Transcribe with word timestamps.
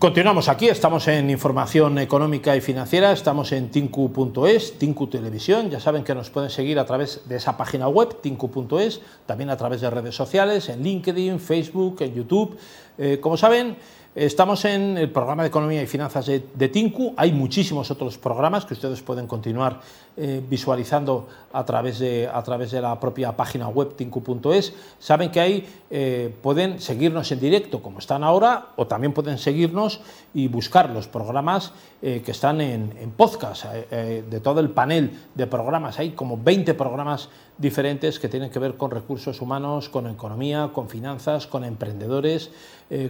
Continuamos 0.00 0.48
aquí, 0.48 0.66
estamos 0.66 1.06
en 1.08 1.28
información 1.28 1.98
económica 1.98 2.56
y 2.56 2.62
financiera, 2.62 3.12
estamos 3.12 3.52
en 3.52 3.70
tinku.es, 3.70 4.78
Tinku 4.78 5.08
Televisión, 5.08 5.68
ya 5.68 5.78
saben 5.78 6.04
que 6.04 6.14
nos 6.14 6.30
pueden 6.30 6.48
seguir 6.48 6.78
a 6.78 6.86
través 6.86 7.28
de 7.28 7.36
esa 7.36 7.58
página 7.58 7.86
web, 7.86 8.18
tinku.es, 8.22 9.02
también 9.26 9.50
a 9.50 9.58
través 9.58 9.82
de 9.82 9.90
redes 9.90 10.16
sociales, 10.16 10.70
en 10.70 10.82
LinkedIn, 10.82 11.38
Facebook, 11.38 11.98
en 12.00 12.14
YouTube. 12.14 12.56
Eh, 12.96 13.18
como 13.20 13.36
saben, 13.36 13.76
Estamos 14.12 14.64
en 14.64 14.98
el 14.98 15.08
programa 15.08 15.44
de 15.44 15.50
Economía 15.50 15.80
y 15.84 15.86
Finanzas 15.86 16.26
de, 16.26 16.68
Tinku. 16.68 17.14
Hay 17.16 17.30
muchísimos 17.30 17.92
otros 17.92 18.18
programas 18.18 18.64
que 18.64 18.74
ustedes 18.74 19.00
pueden 19.02 19.28
continuar 19.28 19.80
eh, 20.16 20.42
visualizando 20.50 21.28
a 21.52 21.64
través, 21.64 22.00
de, 22.00 22.26
a 22.26 22.42
través 22.42 22.72
de 22.72 22.80
la 22.80 22.98
propia 22.98 23.36
página 23.36 23.68
web 23.68 23.94
tinku.es. 23.94 24.72
Saben 24.98 25.30
que 25.30 25.38
ahí 25.38 25.68
eh, 25.90 26.34
pueden 26.42 26.80
seguirnos 26.80 27.30
en 27.30 27.38
directo 27.38 27.80
como 27.82 28.00
están 28.00 28.24
ahora 28.24 28.70
o 28.74 28.88
también 28.88 29.12
pueden 29.12 29.38
seguirnos 29.38 30.00
y 30.34 30.48
buscar 30.48 30.90
los 30.90 31.06
programas 31.06 31.70
eh, 32.02 32.20
que 32.24 32.32
están 32.32 32.60
en, 32.60 32.92
en 33.00 33.12
podcast. 33.12 33.66
de 33.90 34.40
todo 34.40 34.58
el 34.58 34.70
panel 34.70 35.12
de 35.36 35.46
programas, 35.46 36.00
hay 36.00 36.10
como 36.10 36.36
20 36.36 36.74
programas 36.74 37.28
diferentes 37.58 38.18
que 38.18 38.28
tienen 38.28 38.50
que 38.50 38.58
ver 38.58 38.76
con 38.76 38.90
recursos 38.90 39.40
humanos, 39.40 39.88
con 39.88 40.08
economía, 40.08 40.70
con 40.72 40.88
finanzas, 40.88 41.46
con 41.46 41.62
emprendedores, 41.62 42.50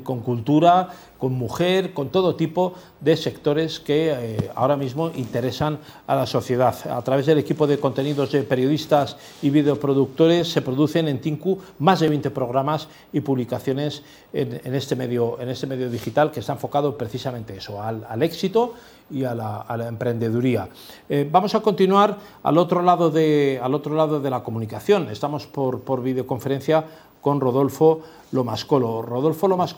con 0.02 0.20
cultura 0.20 0.91
con 1.20 1.34
mujer, 1.34 1.93
con 1.93 2.09
todo 2.09 2.34
tipo 2.34 2.73
de 3.01 3.16
sectores 3.16 3.79
que 3.79 4.11
eh, 4.11 4.51
ahora 4.56 4.77
mismo 4.77 5.12
interesan 5.15 5.79
a 6.06 6.16
la 6.16 6.27
sociedad. 6.27 6.75
A 6.91 7.03
través 7.03 7.27
del 7.27 7.39
equipo 7.39 7.66
de 7.66 7.79
contenidos 7.79 8.33
de 8.33 8.43
periodistas 8.43 9.19
y 9.43 9.51
videoproductores 9.51 10.51
se 10.51 10.62
producen 10.62 11.09
en 11.09 11.20
Tinku 11.20 11.59
más 11.79 12.01
de 12.01 12.09
20 12.09 12.30
programas 12.30 12.89
y 13.12 13.20
publicaciones 13.20 14.03
en, 14.33 14.75
este, 14.75 14.97
medio, 14.97 15.39
en 15.41 15.51
este 15.51 15.66
medio 15.66 15.91
digital 15.91 16.31
que 16.31 16.41
está 16.41 16.55
enfocado 16.55 16.97
precisamente 16.97 17.56
eso, 17.56 17.83
al, 17.83 18.23
éxito 18.23 18.75
y 19.11 19.25
a 19.25 19.34
la, 19.34 19.89
emprendeduría. 19.89 20.70
Eh, 21.08 21.28
vamos 21.31 21.55
a 21.55 21.61
continuar 21.61 22.17
al 22.42 22.56
otro, 22.56 22.81
lado 22.81 23.11
de, 23.11 23.61
al 23.62 23.75
otro 23.75 23.95
lado 23.95 24.20
de 24.20 24.31
la 24.31 24.42
comunicación. 24.42 25.11
Estamos 25.11 25.47
por, 25.47 25.81
por 25.83 26.03
videoconferencia 26.03 26.86
con 27.20 27.41
Rodolfo 27.41 28.01
Lomascolo. 28.33 29.03
Rodolfo 29.03 29.48
Lomascolo 29.48 29.70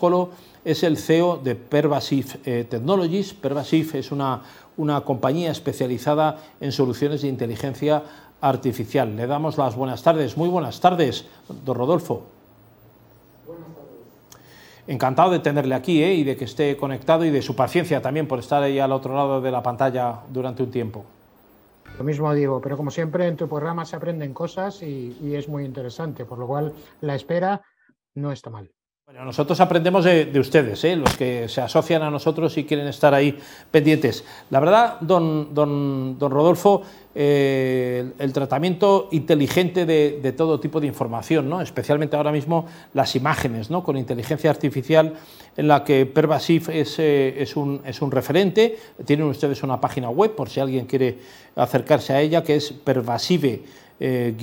es 0.65 0.83
el 0.83 0.97
CEO 0.97 1.39
de 1.39 1.55
Pervasive 1.55 2.41
eh, 2.45 2.65
Technologies. 2.69 3.35
Pervasive 3.35 3.99
es 3.99 4.13
una, 4.13 4.43
una 4.77 5.01
compañía 5.03 5.51
especializada 5.51 6.39
en 6.61 6.73
soluciones 6.73 7.23
de 7.23 7.29
inteligencia 7.29 8.03
artificial. 8.41 9.17
Le 9.17 9.27
damos 9.27 9.59
las 9.59 9.75
buenas 9.75 10.03
tardes. 10.03 10.37
Muy 10.37 10.49
buenas 10.49 10.81
tardes, 10.81 11.27
don 11.65 11.77
Rodolfo. 11.77 12.27
Buenas 13.47 13.67
tardes. 13.69 13.91
Encantado 14.87 15.31
de 15.31 15.39
tenerle 15.39 15.75
aquí 15.75 16.03
¿eh? 16.03 16.15
y 16.15 16.25
de 16.25 16.37
que 16.37 16.45
esté 16.45 16.77
conectado 16.77 17.25
y 17.25 17.31
de 17.31 17.43
su 17.43 17.55
paciencia 17.55 18.03
también 18.03 18.27
por 18.27 18.39
estar 18.39 18.63
ahí 18.63 18.79
al 18.79 18.93
otro 18.93 19.15
lado 19.15 19.41
de 19.41 19.51
la 19.51 19.63
pantalla 19.63 20.21
durante 20.29 20.63
un 20.63 20.71
tiempo. 20.71 21.05
Lo 21.99 22.05
mismo 22.05 22.33
digo, 22.33 22.61
pero 22.61 22.77
como 22.77 22.91
siempre 22.91 23.27
en 23.27 23.37
tu 23.37 23.49
programa 23.49 23.85
se 23.85 23.97
aprenden 23.97 24.33
cosas 24.33 24.83
y 24.83 25.35
es 25.35 25.49
muy 25.49 25.65
interesante, 25.65 26.25
por 26.25 26.39
lo 26.39 26.47
cual 26.47 26.73
la 27.01 27.15
espera 27.15 27.63
no 28.15 28.33
está 28.33 28.49
mal. 28.51 28.71
Nosotros 29.21 29.61
aprendemos 29.61 30.05
de, 30.05 30.41
ustedes, 30.41 30.83
¿eh? 30.85 30.97
los 30.97 31.15
que 31.17 31.47
se 31.47 31.61
asocian 31.61 32.03
a 32.03 32.11
nosotros 32.11 32.57
y 32.57 32.65
quieren 32.65 32.87
estar 32.87 33.13
ahí 33.13 33.39
pendientes. 33.71 34.25
La 34.49 34.59
verdad, 34.59 34.97
don, 35.01 35.55
don, 35.55 36.19
don 36.19 36.33
Rodolfo, 36.33 36.83
eh, 37.15 38.11
el, 38.19 38.33
tratamiento 38.33 39.09
inteligente 39.13 39.85
de, 39.85 40.33
todo 40.33 40.59
tipo 40.59 40.81
de 40.81 40.87
información, 40.87 41.49
¿no? 41.49 41.61
especialmente 41.61 42.17
ahora 42.17 42.33
mismo 42.33 42.67
las 42.95 43.15
imágenes, 43.15 43.71
¿no? 43.71 43.85
con 43.85 43.99
inteligencia 43.99 44.49
artificial 44.51 45.13
en 45.57 45.69
la 45.69 45.85
que 45.85 46.07
Pervasive 46.07 46.81
es, 46.81 46.99
eh, 46.99 47.35
es, 47.37 47.55
un, 47.55 47.83
es 47.85 48.01
un 48.01 48.11
referente. 48.11 48.79
Tienen 49.05 49.27
ustedes 49.27 49.63
una 49.63 49.79
página 49.81 50.09
web 50.09 50.35
por 50.35 50.49
si 50.49 50.59
alguien 50.59 50.87
quiere 50.87 51.19
acercarse 51.55 52.15
a 52.15 52.21
ella, 52.21 52.43
que 52.43 52.57
es 52.57 52.73
pervasive 52.73 53.63
eh, 54.01 54.35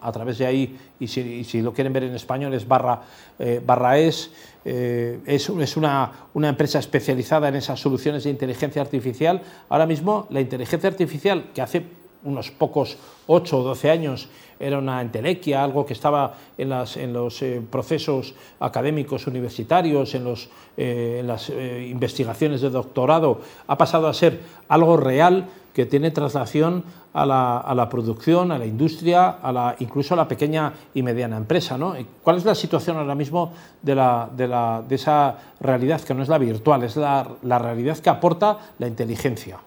a 0.00 0.12
través 0.12 0.38
de 0.38 0.46
ahí, 0.46 0.76
y 1.00 1.06
si, 1.08 1.62
lo 1.62 1.72
quieren 1.72 1.92
ver 1.92 2.04
en 2.04 2.14
español 2.14 2.54
es 2.54 2.66
barra, 2.66 3.02
eh, 3.38 3.60
barra 3.64 3.98
es, 3.98 4.30
eh, 4.64 5.20
es, 5.26 5.48
es 5.48 5.76
una, 5.76 6.10
una, 6.34 6.48
empresa 6.48 6.78
especializada 6.78 7.48
en 7.48 7.56
esas 7.56 7.80
soluciones 7.80 8.24
de 8.24 8.30
inteligencia 8.30 8.80
artificial. 8.80 9.42
Ahora 9.68 9.86
mismo 9.86 10.26
la 10.30 10.40
inteligencia 10.40 10.88
artificial, 10.88 11.50
que 11.54 11.60
hace 11.60 11.84
unos 12.24 12.50
pocos 12.50 12.96
8 13.26 13.58
o 13.58 13.62
12 13.62 13.90
años 13.90 14.28
era 14.58 14.78
una 14.78 15.00
entelequia, 15.00 15.62
algo 15.62 15.84
que 15.84 15.92
estaba 15.92 16.34
en, 16.56 16.70
las, 16.70 16.96
en 16.96 17.12
los 17.12 17.42
eh, 17.42 17.60
procesos 17.70 18.34
académicos 18.60 19.26
universitarios, 19.26 20.14
en, 20.14 20.24
los, 20.24 20.48
en 20.76 21.26
las 21.26 21.50
investigaciones 21.50 22.60
de 22.60 22.70
doctorado, 22.70 23.40
ha 23.66 23.76
pasado 23.76 24.08
a 24.08 24.14
ser 24.14 24.40
algo 24.68 24.96
real 24.96 25.48
que 25.74 25.86
tiene 25.86 26.12
traslación 26.12 26.84
a 27.12 27.26
la, 27.26 27.88
producción, 27.90 28.52
a 28.52 28.58
la 28.58 28.64
industria, 28.64 29.28
a 29.28 29.52
la, 29.52 29.76
incluso 29.80 30.14
a 30.14 30.16
la 30.16 30.28
pequeña 30.28 30.72
y 30.94 31.02
mediana 31.02 31.36
empresa. 31.36 31.76
¿no? 31.76 31.94
¿Cuál 32.22 32.36
es 32.36 32.44
la 32.44 32.54
situación 32.54 32.96
ahora 32.96 33.14
mismo 33.14 33.52
de, 33.82 33.94
la, 33.94 34.30
de, 34.36 34.94
esa 34.94 35.36
realidad 35.60 36.00
que 36.00 36.14
no 36.14 36.22
es 36.22 36.28
la 36.28 36.38
virtual, 36.38 36.84
es 36.84 36.96
la, 36.96 37.26
realidad 37.58 37.98
que 37.98 38.08
aporta 38.08 38.58
la 38.78 38.86
inteligencia? 38.86 39.58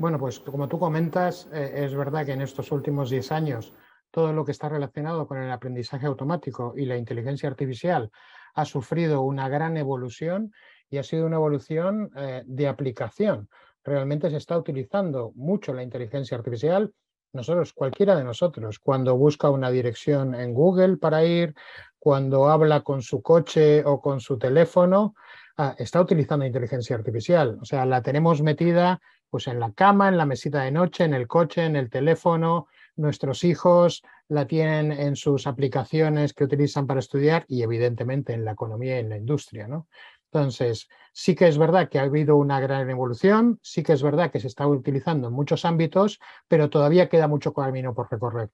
Bueno, 0.00 0.18
pues 0.18 0.40
como 0.40 0.66
tú 0.66 0.78
comentas, 0.78 1.46
eh, 1.52 1.84
es 1.84 1.94
verdad 1.94 2.24
que 2.24 2.32
en 2.32 2.40
estos 2.40 2.72
últimos 2.72 3.10
10 3.10 3.32
años 3.32 3.74
todo 4.10 4.32
lo 4.32 4.46
que 4.46 4.52
está 4.52 4.70
relacionado 4.70 5.26
con 5.26 5.36
el 5.36 5.50
aprendizaje 5.50 6.06
automático 6.06 6.72
y 6.74 6.86
la 6.86 6.96
inteligencia 6.96 7.50
artificial 7.50 8.10
ha 8.54 8.64
sufrido 8.64 9.20
una 9.20 9.50
gran 9.50 9.76
evolución 9.76 10.52
y 10.88 10.96
ha 10.96 11.02
sido 11.02 11.26
una 11.26 11.36
evolución 11.36 12.10
eh, 12.16 12.42
de 12.46 12.66
aplicación 12.66 13.48
realmente 13.84 14.30
se 14.30 14.36
está 14.36 14.58
utilizando 14.58 15.32
mucho 15.34 15.72
la 15.72 15.82
inteligencia 15.82 16.36
artificial. 16.36 16.92
Nosotros, 17.32 17.72
cualquiera 17.72 18.16
de 18.16 18.24
nosotros, 18.24 18.78
cuando 18.78 19.16
busca 19.16 19.50
una 19.50 19.70
dirección 19.70 20.34
en 20.34 20.52
Google 20.52 20.96
para 20.96 21.24
ir, 21.24 21.54
cuando 21.98 22.48
habla 22.48 22.80
con 22.80 23.02
su 23.02 23.22
coche 23.22 23.84
o 23.84 24.00
con 24.00 24.20
su 24.20 24.38
teléfono, 24.38 25.14
ah, 25.60 25.74
está 25.78 26.00
utilizando 26.00 26.44
inteligencia 26.44 26.96
artificial. 26.96 27.58
O 27.60 27.64
sea, 27.64 27.84
la 27.86 28.02
tenemos 28.02 28.42
metida 28.42 29.00
pues 29.28 29.46
en 29.46 29.60
la 29.60 29.72
cama, 29.72 30.08
en 30.08 30.16
la 30.16 30.26
mesita 30.26 30.62
de 30.62 30.72
noche, 30.72 31.04
en 31.04 31.14
el 31.14 31.28
coche, 31.28 31.64
en 31.64 31.76
el 31.76 31.88
teléfono. 31.88 32.66
Nuestros 32.96 33.44
hijos 33.44 34.02
la 34.28 34.46
tienen 34.46 34.92
en 34.92 35.16
sus 35.16 35.46
aplicaciones 35.46 36.34
que 36.34 36.44
utilizan 36.44 36.86
para 36.86 37.00
estudiar 37.00 37.44
y 37.48 37.62
evidentemente 37.62 38.32
en 38.32 38.44
la 38.44 38.52
economía 38.52 38.96
y 38.96 39.00
en 39.00 39.08
la 39.10 39.16
industria. 39.16 39.68
¿no? 39.68 39.86
Entonces, 40.32 40.88
sí 41.12 41.34
que 41.34 41.48
es 41.48 41.58
verdad 41.58 41.88
que 41.88 41.98
ha 41.98 42.02
habido 42.02 42.36
una 42.36 42.60
gran 42.60 42.88
evolución, 42.88 43.58
sí 43.62 43.82
que 43.82 43.92
es 43.92 44.02
verdad 44.02 44.30
que 44.30 44.38
se 44.38 44.46
está 44.46 44.66
utilizando 44.66 45.28
en 45.28 45.34
muchos 45.34 45.64
ámbitos, 45.64 46.20
pero 46.46 46.70
todavía 46.70 47.08
queda 47.08 47.26
mucho 47.26 47.52
camino 47.52 47.94
por 47.94 48.10
recorrer. 48.10 48.50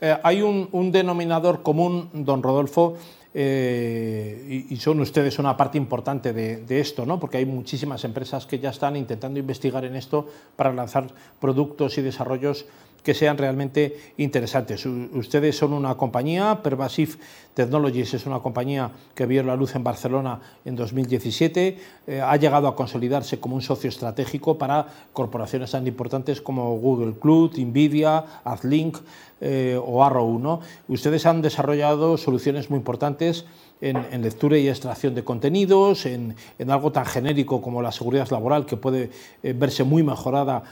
Eh, 0.00 0.16
hay 0.22 0.42
un, 0.42 0.92
denominador 0.92 1.62
común, 1.62 2.10
don 2.12 2.42
Rodolfo, 2.42 2.96
eh, 3.34 4.66
y, 4.70 4.76
son 4.76 5.00
ustedes 5.00 5.38
una 5.38 5.56
parte 5.56 5.76
importante 5.76 6.32
de, 6.32 6.64
de, 6.64 6.80
esto, 6.80 7.04
¿no? 7.04 7.20
porque 7.20 7.36
hay 7.36 7.46
muchísimas 7.46 8.04
empresas 8.04 8.46
que 8.46 8.58
ya 8.58 8.70
están 8.70 8.96
intentando 8.96 9.38
investigar 9.38 9.84
en 9.84 9.96
esto 9.96 10.26
para 10.56 10.72
lanzar 10.72 11.08
productos 11.38 11.98
y 11.98 12.02
desarrollos 12.02 12.66
que 13.02 13.14
sean 13.14 13.38
realmente 13.38 14.12
interesantes. 14.18 14.84
Ustedes 14.86 15.56
son 15.56 15.72
una 15.72 15.94
compañía, 15.96 16.60
Pervasive 16.62 17.18
Technologies 17.58 18.14
es 18.14 18.24
una 18.24 18.38
compañía 18.38 18.92
que 19.16 19.26
vio 19.26 19.42
la 19.42 19.56
luz 19.56 19.74
en 19.74 19.82
Barcelona 19.82 20.40
en 20.64 20.76
2017, 20.76 21.78
eh, 22.06 22.20
ha 22.20 22.36
llegado 22.36 22.68
a 22.68 22.76
consolidarse 22.76 23.40
como 23.40 23.56
un 23.56 23.62
socio 23.62 23.88
estratégico 23.88 24.56
para 24.58 24.86
corporaciones 25.12 25.72
tan 25.72 25.84
importantes 25.84 26.40
como 26.40 26.78
Google 26.78 27.14
Cloud, 27.18 27.58
Nvidia, 27.58 28.24
AdLink 28.44 28.98
eh, 29.40 29.76
o 29.84 30.04
Arrow. 30.04 30.38
¿no? 30.38 30.60
Ustedes 30.86 31.26
han 31.26 31.42
desarrollado 31.42 32.16
soluciones 32.16 32.70
muy 32.70 32.78
importantes 32.78 33.44
en, 33.80 34.22
lectura 34.22 34.58
y 34.58 34.68
extracción 34.68 35.14
de 35.14 35.24
contenidos, 35.24 36.06
en, 36.06 36.34
algo 36.68 36.92
tan 36.92 37.06
genérico 37.06 37.60
como 37.60 37.82
la 37.82 37.92
seguridad 37.92 38.28
laboral, 38.30 38.66
que 38.66 38.76
puede 38.76 39.10
eh, 39.42 39.54
verse 39.56 39.84
muy 39.84 40.02
mejorada 40.02 40.62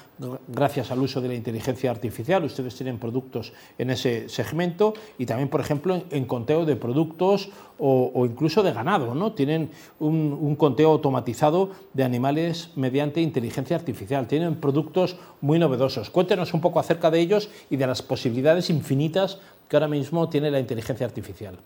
gracias 0.49 0.91
al 0.91 1.01
uso 1.01 1.21
de 1.21 1.29
la 1.29 1.35
inteligencia 1.35 1.91
artificial. 1.91 2.45
Ustedes 2.45 2.75
tienen 2.75 2.99
productos 2.99 3.53
en 3.79 3.91
ese 3.91 4.29
segmento 4.29 4.95
y 5.19 5.27
también, 5.27 5.49
por 5.49 5.61
ejemplo, 5.61 6.03
en, 6.11 6.25
conteo 6.25 6.65
de 6.65 6.77
productos 6.77 7.51
o, 7.79 8.25
incluso 8.25 8.63
de 8.63 8.73
ganado. 8.73 9.15
¿no? 9.15 9.33
Tienen 9.33 9.71
un, 10.01 10.37
un 10.41 10.57
conteo 10.57 10.91
automatizado 10.91 11.71
de 11.93 12.05
animales 12.05 12.71
mediante 12.77 13.21
inteligencia 13.21 13.77
artificial. 13.77 14.27
Tienen 14.27 14.57
productos 14.57 15.17
muy 15.41 15.59
novedosos. 15.59 16.11
Cuéntenos 16.11 16.55
un 16.55 16.61
poco 16.61 16.81
acerca 16.81 17.11
de 17.11 17.21
ellos 17.21 17.51
y 17.71 17.77
de 17.77 17.87
las 17.87 18.03
posibilidades 18.03 18.71
infinitas 18.71 19.39
que 19.69 19.77
ahora 19.77 19.89
mismo 19.89 20.29
tiene 20.29 20.51
la 20.51 20.61
inteligencia 20.61 21.07
artificial 21.07 21.59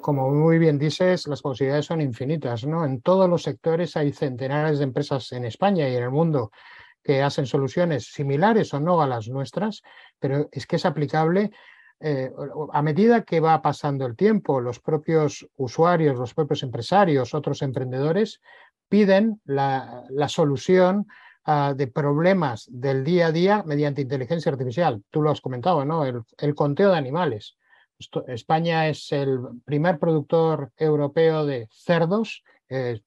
como 0.00 0.30
muy 0.30 0.58
bien 0.58 0.78
dices, 0.78 1.26
las 1.26 1.42
posibilidades 1.42 1.86
son 1.86 2.00
infinitas. 2.00 2.64
¿no? 2.64 2.84
En 2.84 3.00
todos 3.00 3.28
los 3.28 3.42
sectores 3.42 3.96
hay 3.96 4.12
centenares 4.12 4.78
de 4.78 4.84
empresas 4.84 5.32
en 5.32 5.44
España 5.44 5.88
y 5.88 5.96
en 5.96 6.02
el 6.02 6.10
mundo 6.10 6.50
que 7.02 7.22
hacen 7.22 7.46
soluciones 7.46 8.12
similares 8.12 8.74
o 8.74 8.80
no 8.80 9.00
a 9.00 9.06
las 9.06 9.28
nuestras, 9.28 9.82
pero 10.18 10.48
es 10.52 10.66
que 10.66 10.76
es 10.76 10.84
aplicable 10.84 11.50
eh, 12.02 12.32
a 12.72 12.80
medida 12.80 13.24
que 13.24 13.40
va 13.40 13.60
pasando 13.60 14.06
el 14.06 14.16
tiempo, 14.16 14.60
los 14.60 14.80
propios 14.80 15.46
usuarios, 15.56 16.16
los 16.16 16.32
propios 16.32 16.62
empresarios, 16.62 17.34
otros 17.34 17.60
emprendedores 17.60 18.40
piden 18.88 19.40
la, 19.44 20.06
solución 20.28 21.06
ah, 21.44 21.74
de 21.76 21.86
problemas 21.86 22.66
del 22.70 23.04
día 23.04 23.26
a 23.26 23.32
día 23.32 23.62
mediante 23.66 24.00
inteligencia 24.00 24.50
artificial. 24.50 25.02
Tú 25.10 25.20
lo 25.20 25.30
has 25.30 25.42
comentado, 25.42 25.84
¿no? 25.84 26.04
El, 26.04 26.54
conteo 26.54 26.90
de 26.90 26.96
animales. 26.96 27.58
España 28.28 28.88
es 28.88 29.12
el 29.12 29.40
primer 29.64 29.98
productor 29.98 30.72
europeo 30.76 31.44
de 31.46 31.68
cerdos. 31.70 32.42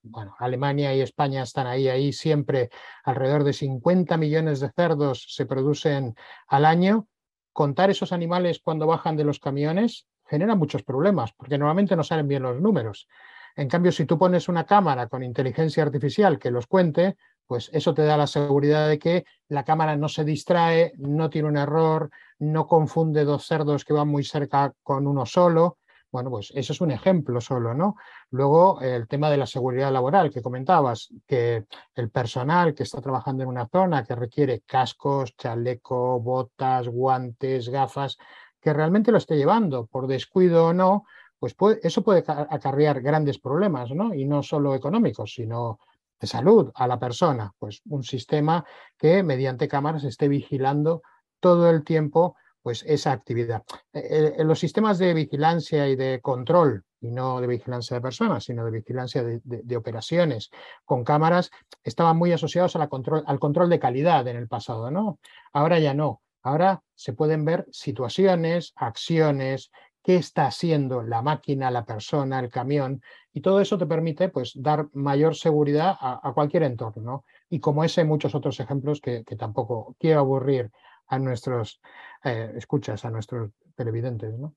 bueno, 0.03 0.35
Alemania 0.39 0.93
y 0.95 1.01
España 1.01 1.43
están 1.43 1.67
ahí, 1.67 1.87
ahí 1.87 2.13
siempre. 2.13 2.69
Alrededor 3.03 3.43
de 3.43 3.53
50 3.53 4.17
millones 4.17 4.59
de 4.59 4.71
cerdos 4.71 5.25
se 5.29 5.45
producen 5.45 6.15
al 6.47 6.65
año 6.65 7.07
contar 7.53 7.89
esos 7.89 8.11
animales 8.11 8.59
cuando 8.63 8.87
bajan 8.87 9.15
de 9.15 9.23
los 9.23 9.39
camiones 9.39 10.07
genera 10.25 10.55
muchos 10.55 10.83
problemas, 10.83 11.33
porque 11.33 11.57
normalmente 11.57 11.95
no 11.95 12.03
salen 12.03 12.27
bien 12.27 12.43
los 12.43 12.59
números. 12.59 13.07
En 13.55 13.69
cambio, 13.69 13.91
si 13.91 14.05
tú 14.05 14.17
pones 14.17 14.49
una 14.49 14.65
cámara 14.65 15.07
con 15.07 15.21
inteligencia 15.21 15.83
artificial 15.83 16.39
que 16.39 16.49
los 16.49 16.65
cuente, 16.65 17.17
pues 17.47 17.69
eso 17.73 17.93
te 17.93 18.03
da 18.03 18.17
la 18.17 18.27
seguridad 18.27 18.87
de 18.87 18.99
que 18.99 19.25
la 19.49 19.63
cámara 19.63 19.95
no 19.95 20.09
se 20.09 20.23
distrae, 20.23 20.93
no 20.97 21.29
tiene 21.29 21.47
un 21.47 21.57
error, 21.57 22.09
no 22.39 22.67
confunde 22.67 23.25
dos 23.25 23.45
cerdos 23.45 23.85
que 23.85 23.93
van 23.93 24.07
muy 24.07 24.23
cerca 24.23 24.73
con 24.83 25.07
uno 25.07 25.25
solo, 25.25 25.77
bueno, 26.13 26.29
pues 26.29 26.51
eso 26.53 26.73
es 26.73 26.81
un 26.81 26.91
ejemplo 26.91 27.41
solo, 27.41 27.73
¿no? 27.73 27.95
Luego, 28.29 28.79
el 28.81 29.07
tema 29.07 29.31
de 29.31 29.37
la 29.37 29.47
seguridad 29.47 29.91
laboral 29.91 30.29
que 30.29 30.43
comentabas, 30.43 31.09
que 31.25 31.65
el 31.95 32.11
personal 32.11 32.75
que 32.75 32.83
está 32.83 33.01
trabajando 33.01 33.41
en 33.41 33.49
una 33.49 33.67
zona 33.67 34.03
que 34.03 34.13
requiere 34.13 34.61
cascos, 34.61 35.35
chaleco, 35.35 36.19
botas, 36.19 36.87
guantes, 36.87 37.67
gafas, 37.67 38.19
que 38.61 38.73
realmente 38.73 39.11
lo 39.11 39.17
esté 39.17 39.35
llevando, 39.37 39.87
por 39.87 40.05
descuido 40.05 40.67
o 40.67 40.73
no, 40.73 41.05
pues 41.39 41.55
eso 41.81 42.03
puede 42.03 42.23
acarrear 42.27 43.01
grandes 43.01 43.39
problemas, 43.39 43.89
¿no? 43.89 44.13
Y 44.13 44.25
no 44.25 44.43
solo 44.43 44.75
económicos, 44.75 45.33
sino 45.33 45.79
de 46.19 46.27
salud 46.27 46.71
a 46.75 46.88
la 46.88 47.00
persona. 47.00 47.51
Pues 47.57 47.81
un 47.89 48.04
sistema 48.04 48.65
que 48.98 49.24
mediante 49.24 49.68
cámaras 49.68 50.04
esté 50.04 50.27
vigilando 50.27 51.01
todo 51.39 51.69
el 51.69 51.83
tiempo 51.83 52.36
pues 52.63 52.83
esa 52.88 53.12
actividad. 53.12 53.63
Eh, 53.92 54.36
eh, 54.38 54.44
los 54.44 54.57
sistemas 54.57 54.98
de 54.98 55.13
vigilancia 55.13 55.88
y 55.89 55.98
de 55.98 56.21
control, 56.21 56.86
y 57.01 57.12
no 57.12 57.42
de 57.42 57.48
vigilancia 57.48 57.95
de 57.95 58.01
personas, 58.01 58.45
sino 58.45 58.63
de 58.63 58.71
vigilancia 58.71 59.21
de, 59.21 59.77
operaciones 59.77 60.50
con 60.86 61.04
cámaras, 61.04 61.51
estaban 61.83 62.18
muy 62.18 62.31
asociados 62.31 62.77
a 62.77 62.88
control, 62.88 63.24
al 63.27 63.39
control 63.39 63.69
de 63.69 63.80
calidad 63.80 64.25
en 64.30 64.38
el 64.38 64.48
pasado, 64.48 64.89
¿no? 64.89 65.19
Ahora 65.51 65.77
ya 65.80 65.94
no. 65.94 66.21
Ahora 66.42 66.81
se 66.95 67.12
pueden 67.12 67.44
ver 67.44 67.68
situaciones, 67.71 68.71
acciones, 68.77 69.69
qué 70.03 70.17
está 70.17 70.47
haciendo 70.47 71.01
la 71.01 71.21
máquina, 71.21 71.71
la 71.71 71.85
persona, 71.85 72.39
el 72.39 72.50
camión, 72.50 73.01
y 73.33 73.41
todo 73.41 73.61
eso 73.61 73.77
te 73.77 73.85
permite 73.85 74.29
pues, 74.29 74.53
dar 74.55 74.88
mayor 74.94 75.35
seguridad 75.35 75.95
a, 76.00 76.31
cualquier 76.33 76.63
entorno. 76.63 77.25
Y 77.50 77.59
como 77.59 77.83
ese, 77.83 78.03
muchos 78.03 78.35
otros 78.35 78.59
ejemplos 78.59 79.01
que, 79.01 79.23
que 79.23 79.35
tampoco 79.35 79.95
quiero 80.00 80.19
aburrir 80.19 80.71
a 81.07 81.19
nuestros 81.19 81.81
eh, 82.23 82.53
escuchas, 82.55 83.05
a 83.05 83.09
nuestros 83.09 83.51
televidentes. 83.75 84.38
¿no? 84.38 84.53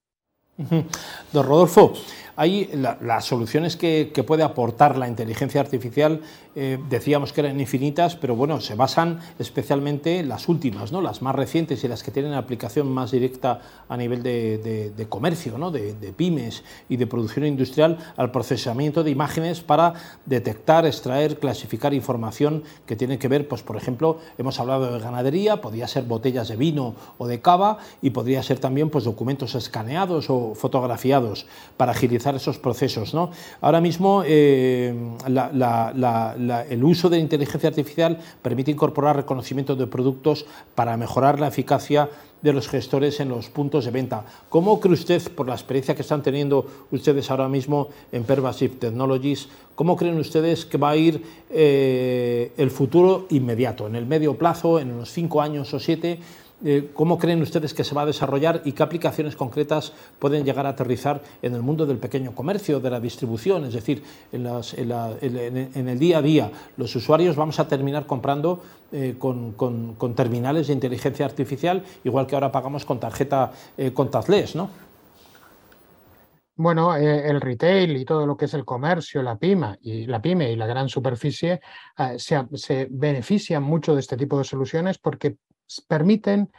Don 0.56 1.46
Rodolfo, 1.46 1.92
hay 2.36 2.70
las 2.74 3.24
soluciones 3.24 3.76
que, 3.76 4.12
puede 4.26 4.42
aportar 4.42 4.98
la 4.98 5.08
inteligencia 5.08 5.60
artificial, 5.60 6.20
eh, 6.54 6.78
decíamos 6.88 7.32
que 7.32 7.40
eran 7.40 7.58
infinitas, 7.58 8.16
pero 8.16 8.36
bueno, 8.36 8.60
se 8.60 8.74
basan 8.74 9.20
especialmente 9.38 10.18
en 10.18 10.28
las 10.28 10.48
últimas, 10.48 10.92
¿no? 10.92 11.00
las 11.00 11.22
más 11.22 11.34
recientes 11.34 11.82
y 11.84 11.88
las 11.88 12.02
que 12.02 12.10
tienen 12.10 12.34
aplicación 12.34 12.92
más 12.92 13.10
directa 13.10 13.60
a 13.88 13.96
nivel 13.96 14.22
de, 14.22 15.06
comercio, 15.08 15.56
¿no? 15.56 15.70
de, 15.70 15.94
pymes 16.16 16.62
y 16.88 16.96
de 16.96 17.06
producción 17.06 17.46
industrial, 17.46 17.98
al 18.16 18.30
procesamiento 18.30 19.02
de 19.02 19.10
imágenes 19.10 19.60
para 19.60 19.94
detectar, 20.26 20.86
extraer, 20.86 21.38
clasificar 21.38 21.94
información 21.94 22.64
que 22.84 22.96
tiene 22.96 23.18
que 23.18 23.28
ver, 23.28 23.48
pues 23.48 23.62
por 23.62 23.76
ejemplo, 23.76 24.18
hemos 24.36 24.60
hablado 24.60 24.92
de 24.92 25.00
ganadería, 25.00 25.60
podría 25.62 25.88
ser 25.88 26.04
botellas 26.04 26.48
de 26.48 26.56
vino 26.56 26.94
o 27.16 27.26
de 27.26 27.40
cava 27.40 27.78
y 28.02 28.10
podría 28.10 28.42
ser 28.42 28.58
también 28.58 28.90
pues, 28.90 29.04
documentos 29.04 29.54
escaneados 29.54 30.28
o 30.28 30.45
fotografiados 30.54 31.46
para 31.76 31.92
agilizar 31.92 32.34
esos 32.34 32.58
procesos. 32.58 33.14
¿no? 33.14 33.30
Ahora 33.60 33.80
mismo 33.80 34.22
eh, 34.24 34.94
el 35.26 36.84
uso 36.84 37.08
de 37.08 37.16
la 37.16 37.22
inteligencia 37.22 37.68
artificial 37.68 38.18
permite 38.42 38.70
incorporar 38.70 39.16
reconocimiento 39.16 39.76
de 39.76 39.86
productos 39.86 40.46
para 40.74 40.96
mejorar 40.96 41.40
la 41.40 41.48
eficacia 41.48 42.08
de 42.42 42.52
los 42.52 42.68
gestores 42.68 43.18
en 43.20 43.28
los 43.28 43.48
puntos 43.48 43.84
de 43.84 43.90
venta. 43.90 44.24
¿Cómo 44.48 44.78
cree 44.78 44.94
usted, 44.94 45.22
por 45.32 45.48
la 45.48 45.54
experiencia 45.54 45.94
que 45.94 46.02
están 46.02 46.22
teniendo 46.22 46.66
ustedes 46.92 47.30
ahora 47.30 47.48
mismo 47.48 47.88
en 48.12 48.24
Pervasive 48.24 48.76
Technologies, 48.76 49.48
cómo 49.74 49.96
creen 49.96 50.18
ustedes 50.18 50.64
que 50.64 50.78
va 50.78 50.90
a 50.90 50.96
ir 50.96 51.22
eh, 51.50 52.52
el 52.56 52.70
futuro 52.70 53.26
inmediato, 53.30 53.86
en 53.86 53.96
el 53.96 54.06
medio 54.06 54.34
plazo, 54.36 54.78
en 54.78 54.98
los 54.98 55.10
cinco 55.10 55.40
años 55.40 55.72
o 55.74 55.80
siete? 55.80 56.20
Eh, 56.64 56.90
¿Cómo 56.94 57.18
creen 57.18 57.42
ustedes 57.42 57.74
que 57.74 57.84
se 57.84 57.94
va 57.94 58.02
a 58.02 58.06
desarrollar 58.06 58.62
y 58.64 58.72
qué 58.72 58.82
aplicaciones 58.82 59.36
concretas 59.36 59.92
pueden 60.18 60.44
llegar 60.44 60.64
a 60.64 60.70
aterrizar 60.70 61.20
en 61.42 61.54
el 61.54 61.60
mundo 61.60 61.84
del 61.84 61.98
pequeño 61.98 62.34
comercio, 62.34 62.80
de 62.80 62.88
la 62.88 62.98
distribución? 62.98 63.66
Es 63.66 63.74
decir, 63.74 64.02
en, 64.32 64.46
el 65.88 65.98
día 65.98 66.18
a 66.18 66.22
día, 66.22 66.50
los 66.78 66.96
usuarios 66.96 67.36
vamos 67.36 67.60
a 67.60 67.68
terminar 67.68 68.06
comprando 68.06 68.62
eh, 68.90 69.16
con, 69.18 70.14
terminales 70.14 70.68
de 70.68 70.72
inteligencia 70.72 71.26
artificial, 71.26 71.84
igual 72.04 72.26
que 72.26 72.36
ahora 72.36 72.50
pagamos 72.50 72.86
con 72.86 73.00
tarjeta 73.00 73.52
eh, 73.76 73.92
contactless, 73.92 74.56
¿no? 74.56 74.70
Bueno, 76.58 76.96
el 76.96 77.38
retail 77.42 77.98
y 77.98 78.06
todo 78.06 78.26
lo 78.26 78.34
que 78.34 78.46
es 78.46 78.54
el 78.54 78.64
comercio, 78.64 79.22
la 79.22 79.36
pyme 79.36 79.76
y 79.82 80.06
la 80.06 80.22
pyme 80.22 80.50
y 80.50 80.56
la 80.56 80.64
gran 80.64 80.88
superficie 80.88 81.60
se, 82.16 82.46
se, 82.54 82.88
benefician 82.90 83.62
mucho 83.62 83.92
de 83.92 84.00
este 84.00 84.16
tipo 84.16 84.38
de 84.38 84.44
soluciones 84.44 84.96
porque 84.96 85.36
permiten 85.86 86.50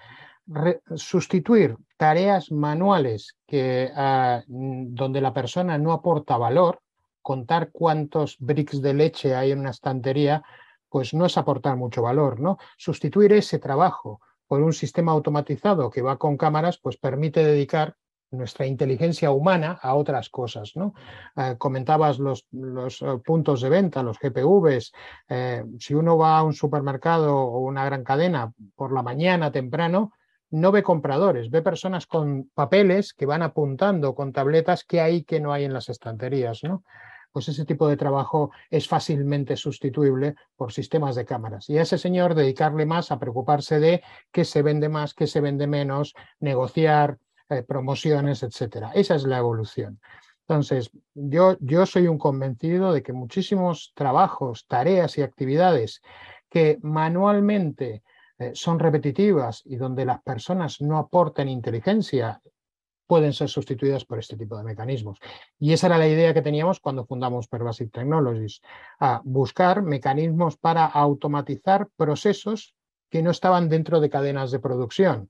sustituir 0.95 1.75
tareas 1.97 2.51
manuales 2.51 3.35
que, 3.45 3.91
ah, 3.95 4.43
donde 4.47 5.21
la 5.21 5.33
persona 5.33 5.77
no 5.77 5.91
aporta 5.91 6.37
valor, 6.37 6.81
contar 7.21 7.71
cuántos 7.71 8.37
bricks 8.39 8.81
de 8.81 8.93
leche 8.93 9.35
hay 9.35 9.51
en 9.51 9.59
una 9.59 9.71
estantería, 9.71 10.43
pues 10.89 11.13
no 11.13 11.25
es 11.25 11.37
aportar 11.37 11.75
mucho 11.75 12.01
valor, 12.01 12.39
¿no? 12.39 12.57
Sustituir 12.77 13.33
ese 13.33 13.59
trabajo 13.59 14.21
por 14.47 14.61
un 14.61 14.71
sistema 14.71 15.11
automatizado 15.11 15.89
que 15.89 16.01
va 16.01 16.17
con 16.17 16.37
cámaras, 16.37 16.77
pues 16.77 16.95
permite 16.95 17.43
dedicar 17.43 17.97
nuestra 18.31 18.65
inteligencia 18.65 19.31
humana 19.31 19.79
a 19.81 19.95
otras 19.95 20.29
cosas. 20.29 20.75
¿no? 20.75 20.93
Eh, 21.35 21.55
comentabas 21.57 22.19
los, 22.19 22.45
eh, 22.51 23.19
puntos 23.25 23.61
de 23.61 23.69
venta, 23.69 24.03
los 24.03 24.17
GPVs. 24.19 24.91
Eh, 25.29 25.63
si 25.79 25.93
uno 25.93 26.17
va 26.17 26.37
a 26.37 26.43
un 26.43 26.53
supermercado 26.53 27.35
o 27.35 27.59
una 27.59 27.85
gran 27.85 28.03
cadena 28.03 28.51
por 28.75 28.91
la 28.93 29.03
mañana 29.03 29.51
temprano, 29.51 30.13
no 30.49 30.71
ve 30.71 30.81
compradores, 30.81 31.49
ve 31.49 31.61
personas 31.61 32.07
con 32.07 32.49
papeles 32.53 33.13
que 33.13 33.25
van 33.25 33.41
apuntando 33.41 34.15
con 34.15 34.31
tabletas 34.31 34.85
que 34.85 35.01
hay 35.01 35.23
que 35.23 35.41
no 35.41 35.51
hay 35.51 35.65
en 35.65 35.73
las 35.73 35.89
estanterías. 35.89 36.63
¿no? 36.63 36.83
Pues 37.31 37.49
ese 37.49 37.65
tipo 37.65 37.87
de 37.87 37.97
trabajo 37.97 38.51
es 38.69 38.87
fácilmente 38.87 39.57
sustituible 39.57 40.35
por 40.55 40.71
sistemas 40.71 41.15
de 41.15 41.25
cámaras. 41.25 41.69
Y 41.69 41.77
a 41.77 41.81
ese 41.81 41.97
señor 41.97 42.33
dedicarle 42.33 42.85
más 42.85 43.11
a 43.11 43.19
preocuparse 43.19 43.79
de 43.79 44.01
qué 44.31 44.45
se 44.45 44.61
vende 44.61 44.89
más, 44.89 45.13
qué 45.13 45.27
se 45.27 45.41
vende 45.41 45.67
menos, 45.67 46.15
negociar, 46.39 47.17
eh, 47.49 47.63
promociones, 47.63 48.43
etcétera. 48.43 48.91
Esa 48.93 49.15
es 49.15 49.23
la 49.23 49.37
evolución. 49.37 49.99
Entonces, 50.41 50.91
yo, 51.13 51.57
yo 51.59 51.85
soy 51.85 52.07
un 52.07 52.17
convencido 52.17 52.93
de 52.93 53.03
que 53.03 53.11
muchísimos 53.11 53.91
trabajos, 53.95 54.65
tareas 54.67 55.17
y 55.17 55.21
actividades 55.21 56.01
que 56.49 56.79
manualmente 56.81 58.03
eh, 58.39 58.51
son 58.53 58.79
repetitivas 58.79 59.61
y 59.65 59.75
donde 59.75 60.05
las 60.05 60.21
personas 60.21 60.79
no 60.79 60.97
aportan 60.97 61.49
inteligencia, 61.49 62.41
pueden 63.07 63.33
ser 63.33 63.49
sustituidas 63.49 64.05
por 64.05 64.19
este 64.19 64.35
tipo 64.35 64.57
de 64.57 64.63
mecanismos. 64.63 65.19
Y 65.59 65.73
esa 65.73 65.87
era 65.87 65.97
la 65.97 66.07
idea 66.07 66.33
que 66.33 66.41
teníamos 66.41 66.79
cuando 66.79 67.05
fundamos 67.05 67.47
Pervasive 67.47 67.89
Technologies, 67.89 68.61
a 68.99 69.21
buscar 69.23 69.81
mecanismos 69.81 70.57
para 70.57 70.85
automatizar 70.85 71.87
procesos 71.95 72.75
que 73.09 73.21
no 73.21 73.31
estaban 73.31 73.69
dentro 73.69 74.01
de 74.01 74.09
cadenas 74.09 74.51
de 74.51 74.59
producción 74.59 75.29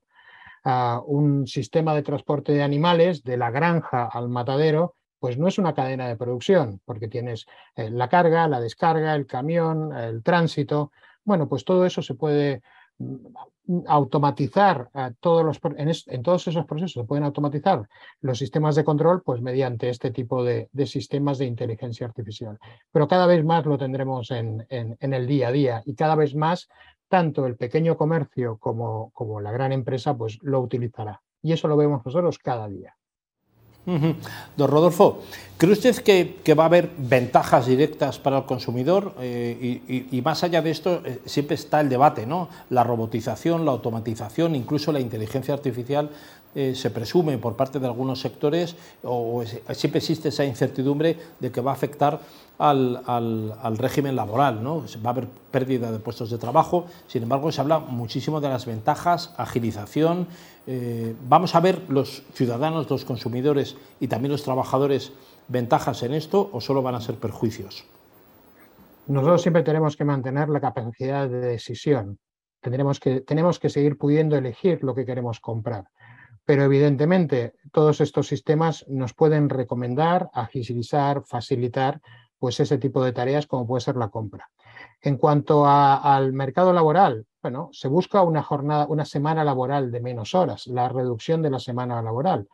un 1.05 1.47
sistema 1.47 1.95
de 1.95 2.03
transporte 2.03 2.51
de 2.51 2.63
animales 2.63 3.23
de 3.23 3.37
la 3.37 3.51
granja 3.51 4.05
al 4.05 4.29
matadero, 4.29 4.95
pues 5.19 5.37
no 5.37 5.47
es 5.47 5.57
una 5.57 5.73
cadena 5.73 6.07
de 6.07 6.15
producción, 6.15 6.81
porque 6.85 7.07
tienes 7.07 7.47
eh, 7.75 7.89
la 7.89 8.09
carga, 8.09 8.47
la 8.47 8.59
descarga, 8.59 9.15
el 9.15 9.25
camión, 9.25 9.95
el 9.95 10.23
tránsito. 10.23 10.91
Bueno, 11.23 11.47
pues 11.49 11.65
todo 11.65 11.85
eso 11.85 12.01
se 12.01 12.13
puede 12.13 12.61
mm, 12.99 13.15
automatizar 13.87 14.89
todos 15.19 15.43
los, 15.43 15.59
en, 15.75 16.23
todos 16.23 16.47
esos 16.47 16.65
procesos 16.65 16.93
se 16.93 17.03
pueden 17.03 17.25
automatizar 17.25 17.85
los 18.21 18.37
sistemas 18.37 18.75
de 18.75 18.85
control 18.85 19.21
pues 19.23 19.41
mediante 19.41 19.89
este 19.89 20.11
tipo 20.11 20.41
de, 20.43 20.69
sistemas 20.85 21.37
de 21.37 21.45
inteligencia 21.45 22.07
artificial. 22.07 22.57
Pero 22.91 23.07
cada 23.09 23.25
vez 23.25 23.43
más 23.43 23.65
lo 23.65 23.77
tendremos 23.77 24.31
en, 24.31 24.65
en, 24.69 25.13
el 25.13 25.27
día 25.27 25.49
a 25.49 25.51
día 25.51 25.83
y 25.85 25.95
cada 25.95 26.15
vez 26.15 26.33
más 26.33 26.69
tanto 27.07 27.45
el 27.45 27.55
pequeño 27.55 27.97
comercio 27.97 28.57
como, 28.57 29.11
como 29.13 29.41
la 29.41 29.51
gran 29.51 29.71
empresa 29.71 30.15
pues 30.15 30.39
lo 30.41 30.59
utilizará. 30.61 31.21
Y 31.41 31.53
eso 31.53 31.67
lo 31.67 31.77
vemos 31.77 32.05
nosotros 32.05 32.39
cada 32.39 32.67
día. 32.67 32.97
Don 34.57 34.69
Rodolfo, 34.69 35.21
¿cree 35.57 35.71
usted 35.71 35.95
que, 36.03 36.53
va 36.53 36.63
a 36.63 36.65
haber 36.65 36.89
ventajas 36.97 37.67
directas 37.67 38.19
para 38.19 38.39
el 38.39 38.43
consumidor? 38.43 39.15
Eh, 39.21 40.09
y, 40.11 40.21
más 40.21 40.43
allá 40.43 40.61
de 40.61 40.71
esto, 40.71 41.01
eh, 41.05 41.21
siempre 41.25 41.55
está 41.55 41.79
el 41.79 41.87
debate, 41.87 42.25
¿no? 42.25 42.49
La 42.69 42.83
robotización, 42.83 43.63
la 43.63 43.71
automatización, 43.71 44.55
incluso 44.55 44.91
la 44.91 44.99
inteligencia 44.99 45.53
artificial 45.53 46.09
eh, 46.57 46.73
se 46.73 46.89
presume 46.89 47.37
por 47.37 47.55
parte 47.55 47.77
de 47.77 47.85
algunos 47.85 48.19
sectores 48.19 48.75
o, 49.03 49.43
siempre 49.73 49.99
existe 49.99 50.29
esa 50.29 50.43
incertidumbre 50.43 51.15
de 51.39 51.51
que 51.51 51.61
va 51.61 51.69
a 51.69 51.75
afectar 51.75 52.19
al, 52.57 53.77
régimen 53.77 54.15
laboral, 54.15 54.63
¿no? 54.63 54.83
va 55.05 55.09
a 55.11 55.13
haber 55.13 55.27
pérdida 55.51 55.91
de 55.91 55.99
puestos 55.99 56.31
de 56.31 56.39
trabajo, 56.39 56.87
sin 57.05 57.21
embargo 57.21 57.51
se 57.51 57.61
habla 57.61 57.77
muchísimo 57.77 58.41
de 58.41 58.49
las 58.49 58.65
ventajas, 58.65 59.35
agilización, 59.37 60.25
eh, 60.65 61.15
vamos 61.29 61.53
a 61.53 61.59
ver 61.59 61.83
los 61.89 62.23
ciudadanos, 62.33 62.89
los 62.89 63.05
consumidores 63.05 63.77
y 63.99 64.07
también 64.07 64.31
los 64.31 64.41
trabajadores 64.41 65.11
ventajas 65.47 66.01
en 66.01 66.15
esto 66.15 66.49
o 66.51 66.59
solo 66.59 66.81
van 66.81 66.95
a 66.95 67.01
ser 67.01 67.17
perjuicios. 67.17 67.85
Nosotros 69.05 69.43
siempre 69.43 69.61
tenemos 69.61 69.95
que 69.95 70.05
mantener 70.05 70.49
la 70.49 70.59
capacidad 70.59 71.29
de 71.29 71.39
decisión. 71.39 72.17
Tendremos 72.61 72.99
que, 72.99 73.21
tenemos 73.21 73.59
que 73.59 73.69
seguir 73.69 73.95
pudiendo 73.95 74.35
elegir 74.35 74.83
lo 74.83 74.95
que 74.95 75.05
queremos 75.05 75.39
comprar. 75.39 75.85
Pero 76.47 76.63
evidentemente 76.63 77.55
todos 77.73 77.99
estos 77.99 78.29
sistemas 78.29 78.85
nos 78.87 79.13
pueden 79.13 79.49
recomendar, 79.49 80.29
agilizar, 80.31 81.23
facilitar 81.25 81.99
pues 82.39 82.61
ese 82.61 82.77
tipo 82.77 83.03
de 83.03 83.11
tareas 83.11 83.47
como 83.47 83.67
puede 83.67 83.81
ser 83.81 83.97
la 83.97 84.07
compra. 84.07 84.49
En 85.01 85.17
cuanto 85.17 85.67
al 85.67 86.31
mercado 86.31 86.71
laboral, 86.71 87.25
bueno, 87.41 87.67
se 87.73 87.89
busca 87.89 88.21
una 88.21 88.43
jornada, 88.43 88.85
una 88.87 89.03
semana 89.03 89.43
laboral 89.43 89.91
de 89.91 89.99
menos 89.99 90.33
horas, 90.35 90.67
la 90.67 90.87
reducción 90.87 91.41
de 91.41 91.49
la 91.49 91.59
semana 91.59 92.01
laboral. 92.01 92.47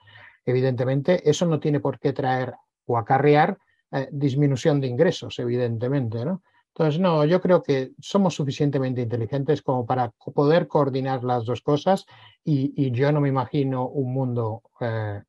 Evidentemente, 0.44 1.30
eso 1.30 1.46
no 1.46 1.60
tiene 1.60 1.80
por 1.80 2.00
qué 2.00 2.14
traer 2.14 2.56
o 2.88 2.98
acarrear 2.98 3.60
eh, 3.92 4.10
disminución 4.12 4.82
de 4.82 4.88
ingresos, 4.88 5.38
evidentemente, 5.38 6.26
¿no? 6.26 6.42
Entonces, 6.76 7.00
no, 7.00 7.24
yo 7.24 7.40
creo 7.40 7.62
que 7.62 7.92
somos 8.00 8.34
suficientemente 8.34 9.02
inteligentes 9.02 9.62
como 9.62 9.86
para 9.86 10.10
poder 10.10 10.68
coordinar 10.68 11.24
las 11.24 11.46
dos 11.46 11.62
cosas 11.62 12.06
y, 12.44 12.92
yo 12.92 13.12
no 13.12 13.22
me 13.22 13.30
imagino 13.30 13.88
un 13.88 14.12
mundo 14.12 14.64
eh, 14.80 15.22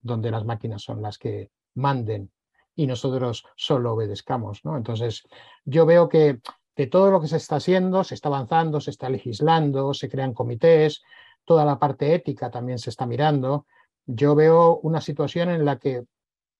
donde 0.00 0.30
las 0.30 0.46
máquinas 0.46 0.82
son 0.82 1.02
las 1.02 1.18
que 1.18 1.50
manden 1.74 2.30
y 2.74 2.86
nosotros 2.86 3.44
solo 3.56 3.92
obedezcamos. 3.92 4.64
¿no? 4.64 4.76
Entonces, 4.76 5.24
yo 5.66 5.84
veo 5.84 6.08
que 6.08 6.40
de 6.76 6.86
todo 6.86 7.10
lo 7.10 7.20
que 7.20 7.28
se 7.28 7.36
está 7.36 7.56
haciendo, 7.56 8.02
se 8.02 8.14
está 8.14 8.28
avanzando, 8.28 8.80
se 8.80 8.90
está 8.90 9.10
legislando, 9.10 9.92
se 9.92 10.08
crean 10.08 10.32
comités, 10.32 11.02
toda 11.44 11.66
la 11.66 11.78
parte 11.78 12.14
ética 12.14 12.50
también 12.50 12.78
se 12.78 12.88
está 12.88 13.04
mirando. 13.04 13.66
Yo 14.06 14.34
veo 14.34 14.78
una 14.78 15.02
situación 15.02 15.50
en 15.50 15.66
la 15.66 15.78
que 15.78 16.04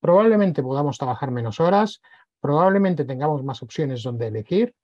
probablemente 0.00 0.62
podamos 0.62 0.98
trabajar 0.98 1.30
menos 1.30 1.58
horas, 1.58 2.00
probablemente 2.40 3.04
tengamos 3.04 3.42
más 3.44 3.62
opciones 3.62 4.02
donde 4.02 4.28
elegir 4.28 4.74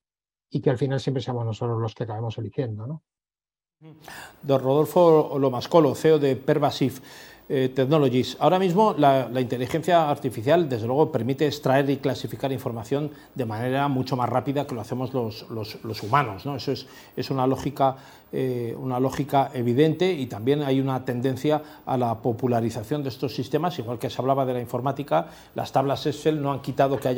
y 0.51 0.61
que 0.61 0.71
al 0.71 0.79
final 0.79 1.01
siempre 1.01 1.23
seamos 1.23 1.45
nosotros 1.45 1.81
los 1.81 1.95
que 1.95 2.05
acabemos 2.05 2.37
eligiendo. 2.39 2.87
¿no? 2.87 3.03
Don 4.43 4.63
Rodolfo 4.63 5.39
Lomascolo, 5.39 5.95
CEO 5.95 6.19
de 6.19 6.37
Pervasive 6.37 6.97
eh. 7.55 8.25
Ahora 8.39 8.59
mismo 8.59 8.95
la, 8.97 9.29
inteligencia 9.39 10.09
artificial, 10.09 10.71
desde 10.71 10.87
luego, 10.87 11.13
permite 11.13 11.47
extraer 11.47 11.89
y 11.91 11.99
clasificar 11.99 12.51
información 12.51 13.11
de 13.35 13.45
manera 13.45 13.89
mucho 13.89 14.17
más 14.17 14.29
rápida 14.31 14.67
que 14.67 14.75
lo 14.75 14.81
hacemos 14.81 15.13
los, 15.13 16.03
humanos. 16.03 16.47
¿no? 16.47 16.57
Eso 16.57 16.73
es, 16.73 17.31
una 17.31 17.47
lógica 17.47 17.97
eh, 18.35 18.75
una 18.81 18.99
lógica 18.99 19.51
evidente 19.53 20.11
y 20.11 20.25
también 20.25 20.63
hay 20.63 20.81
una 20.81 21.05
tendencia 21.05 21.61
a 21.85 21.99
la 21.99 22.15
popularización 22.23 23.03
de 23.03 23.11
estos 23.11 23.35
sistemas, 23.35 23.79
igual 23.79 23.99
que 23.99 24.09
se 24.09 24.23
hablaba 24.23 24.47
de 24.47 24.55
la 24.55 24.61
informática, 24.63 25.27
las 25.55 25.71
tablas 25.71 26.07
Excel 26.07 26.41
no 26.41 26.51
han 26.51 26.63
quitado 26.63 26.99
que 26.99 27.13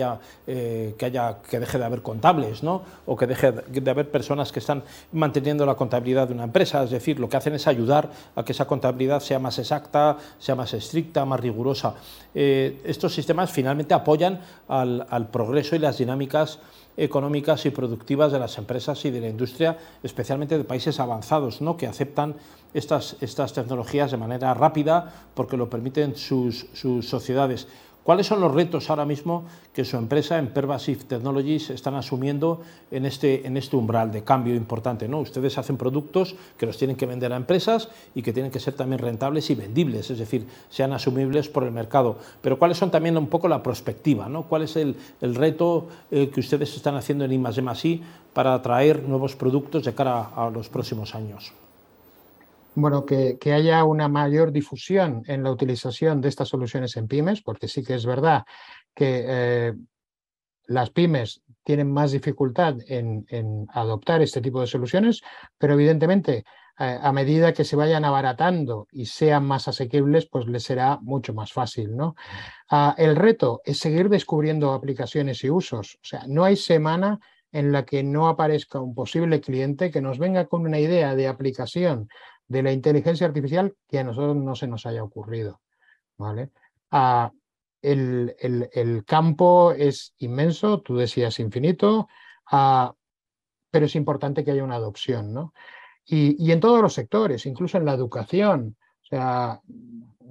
eh, 0.48 0.96
que, 0.98 1.06
haya 1.06 1.38
que 1.48 1.60
deje 1.60 1.78
de 1.78 1.84
haber 1.84 2.02
contables 2.02 2.64
¿no? 2.64 2.82
o 3.06 3.16
que 3.16 3.28
deje 3.28 3.52
de 3.52 3.90
haber 3.92 4.10
personas 4.10 4.50
que 4.50 4.58
están 4.58 4.82
manteniendo 5.12 5.64
la 5.64 5.76
contabilidad 5.76 6.26
de 6.26 6.34
una 6.34 6.44
empresa, 6.44 6.82
es 6.82 6.90
decir, 6.90 7.20
lo 7.20 7.28
que 7.28 7.36
hacen 7.36 7.54
es 7.54 7.68
ayudar 7.68 8.10
a 8.34 8.44
que 8.44 8.50
esa 8.50 8.66
contabilidad 8.66 9.20
sea 9.20 9.38
más 9.38 9.60
exacta, 9.60 10.16
sea 10.38 10.54
más 10.54 10.72
estricta, 10.74 11.24
más 11.24 11.40
rigurosa. 11.40 11.94
Eh, 12.34 12.80
estos 12.84 13.14
sistemas 13.14 13.50
finalmente 13.50 13.94
apoyan 13.94 14.40
al, 14.68 15.06
al 15.10 15.28
progreso 15.28 15.76
y 15.76 15.78
las 15.78 15.98
dinámicas 15.98 16.58
económicas 16.96 17.66
y 17.66 17.70
productivas 17.70 18.32
de 18.32 18.38
las 18.38 18.56
empresas 18.58 19.04
y 19.04 19.10
de 19.10 19.20
la 19.20 19.28
industria, 19.28 19.78
especialmente 20.02 20.56
de 20.56 20.64
países 20.64 21.00
avanzados, 21.00 21.60
¿no? 21.60 21.76
que 21.76 21.86
aceptan 21.86 22.36
estas, 22.72 23.16
estas 23.20 23.52
tecnologías 23.52 24.10
de 24.10 24.16
manera 24.16 24.54
rápida 24.54 25.12
porque 25.34 25.56
lo 25.56 25.68
permiten 25.68 26.16
sus, 26.16 26.66
sus 26.72 27.08
sociedades. 27.08 27.66
¿Cuáles 28.04 28.26
son 28.26 28.42
los 28.42 28.52
retos 28.52 28.90
ahora 28.90 29.06
mismo 29.06 29.46
que 29.72 29.82
su 29.82 29.96
empresa 29.96 30.42
Pervasive 30.52 31.04
Technologies 31.04 31.70
están 31.70 31.94
asumiendo 31.94 32.60
en 32.90 33.06
este, 33.06 33.46
en 33.46 33.56
este 33.56 33.76
umbral 33.76 34.12
de 34.12 34.22
cambio 34.22 34.54
importante? 34.54 35.08
¿no? 35.08 35.20
Ustedes 35.20 35.56
hacen 35.56 35.78
productos 35.78 36.36
que 36.58 36.66
los 36.66 36.76
tienen 36.76 36.96
que 36.96 37.06
vender 37.06 37.32
a 37.32 37.36
empresas 37.36 37.88
y 38.14 38.20
que 38.20 38.34
tienen 38.34 38.52
que 38.52 38.60
ser 38.60 38.74
también 38.74 38.98
rentables 38.98 39.48
y 39.48 39.54
vendibles, 39.54 40.10
es 40.10 40.18
decir, 40.18 40.46
sean 40.68 40.92
asumibles 40.92 41.48
por 41.48 41.64
el 41.64 41.72
mercado. 41.72 42.18
Pero 42.42 42.58
¿cuáles 42.58 42.76
son 42.76 42.90
también 42.90 43.16
un 43.16 43.28
poco 43.28 43.48
la 43.48 43.62
perspectiva? 43.62 44.28
¿no? 44.28 44.42
¿Cuál 44.42 44.64
es 44.64 44.76
el, 44.76 44.96
el 45.22 45.34
reto 45.34 45.88
eh, 46.10 46.28
que 46.28 46.40
ustedes 46.40 46.76
están 46.76 46.96
haciendo 46.96 47.24
en 47.24 47.32
I+D+I 47.32 48.02
para 48.34 48.52
atraer 48.52 49.02
nuevos 49.02 49.34
productos 49.34 49.82
de 49.82 49.94
cara 49.94 50.28
a 50.36 50.50
los 50.50 50.68
próximos 50.68 51.14
años? 51.14 51.54
Bueno, 52.74 53.04
que, 53.04 53.38
haya 53.52 53.84
una 53.84 54.08
mayor 54.08 54.52
difusión 54.52 55.22
en 55.26 55.42
la 55.42 55.50
utilización 55.50 56.20
de 56.20 56.28
estas 56.28 56.48
soluciones 56.48 56.96
en 56.96 57.08
pymes, 57.08 57.42
porque 57.42 57.68
sí 57.68 57.84
que 57.84 57.94
es 57.94 58.06
verdad 58.06 58.44
que 58.94 59.24
eh, 59.26 59.72
las 60.66 60.90
pymes 60.90 61.42
tienen 61.62 61.90
más 61.90 62.12
dificultad 62.12 62.76
en, 62.88 63.66
adoptar 63.72 64.22
este 64.22 64.40
tipo 64.40 64.60
de 64.60 64.66
soluciones, 64.66 65.22
pero 65.58 65.74
evidentemente 65.74 66.44
eh, 66.78 66.98
a 67.00 67.12
medida 67.12 67.52
que 67.52 67.64
se 67.64 67.76
vayan 67.76 68.04
abaratando 68.04 68.88
y 68.92 69.06
sean 69.06 69.46
más 69.46 69.68
asequibles, 69.68 70.26
pues 70.26 70.46
les 70.46 70.64
será 70.64 70.98
mucho 71.00 71.32
más 71.32 71.52
fácil. 71.52 71.96
¿no? 71.96 72.16
Ah, 72.70 72.94
el 72.98 73.16
reto 73.16 73.62
es 73.64 73.78
seguir 73.78 74.08
descubriendo 74.08 74.72
aplicaciones 74.72 75.42
y 75.44 75.50
usos. 75.50 75.98
O 76.02 76.04
sea, 76.04 76.24
no 76.26 76.44
hay 76.44 76.56
semana 76.56 77.20
en 77.54 77.70
la 77.70 77.84
que 77.84 78.02
no 78.02 78.26
aparezca 78.26 78.80
un 78.80 78.96
posible 78.96 79.40
cliente 79.40 79.92
que 79.92 80.00
nos 80.00 80.18
venga 80.18 80.46
con 80.46 80.62
una 80.62 80.80
idea 80.80 81.14
de 81.14 81.28
aplicación 81.28 82.08
de 82.48 82.62
la 82.62 82.72
inteligencia 82.72 83.26
artificial 83.26 83.74
que 83.88 83.98
a 83.98 84.04
nosotros 84.04 84.36
no 84.36 84.54
se 84.54 84.66
nos 84.66 84.86
haya 84.86 85.02
ocurrido. 85.02 85.60
¿vale? 86.16 86.50
Ah, 86.90 87.32
el, 87.82 89.04
campo 89.06 89.72
es 89.72 90.14
inmenso, 90.18 90.80
tú 90.80 90.96
decías 90.96 91.38
infinito, 91.40 92.08
ah, 92.50 92.94
pero 93.70 93.86
es 93.86 93.96
importante 93.96 94.44
que 94.44 94.52
haya 94.52 94.64
una 94.64 94.76
adopción. 94.76 95.32
¿no? 95.32 95.52
Y, 96.06 96.42
y, 96.44 96.52
en 96.52 96.60
todos 96.60 96.80
los 96.80 96.94
sectores, 96.94 97.46
incluso 97.46 97.78
en 97.78 97.84
la 97.84 97.94
educación. 97.94 98.76
O 99.02 99.06
sea, 99.06 99.60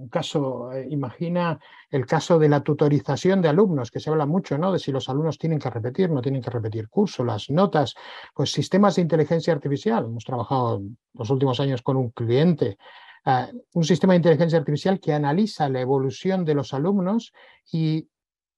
un 0.04 0.10
caso, 0.10 0.72
eh, 0.74 0.88
imagina 0.90 1.60
el 1.90 2.06
caso 2.06 2.38
de 2.38 2.50
la 2.50 2.62
tutorización 2.62 3.42
de 3.42 3.50
alumnos, 3.50 3.90
que 3.90 4.00
se 4.00 4.10
habla 4.10 4.26
mucho, 4.26 4.58
¿no? 4.58 4.72
De 4.72 4.80
si 4.80 4.92
los 4.92 5.10
alumnos 5.10 5.38
tienen 5.38 5.60
que 5.60 5.70
repetir, 5.70 6.10
no 6.10 6.22
tienen 6.22 6.42
que 6.42 6.50
repetir 6.50 6.90
curso, 6.90 7.24
las 7.24 7.50
notas, 7.50 7.96
pues 8.34 8.52
sistemas 8.52 8.96
de 8.96 9.04
inteligencia 9.04 9.54
artificial. 9.54 10.06
Hemos 10.06 10.26
trabajado 10.26 10.82
los 11.14 11.30
últimos 11.30 11.60
años 11.60 11.82
con 11.82 11.98
un 11.98 12.10
cliente, 12.10 12.78
eh, 13.26 13.48
un 13.74 13.84
sistema 13.84 14.14
de 14.14 14.18
inteligencia 14.18 14.60
artificial 14.60 15.00
que 15.00 15.14
analiza 15.14 15.70
la 15.70 15.82
evolución 15.82 16.44
de 16.46 16.56
los 16.56 16.74
alumnos 16.74 17.34
y 17.72 18.10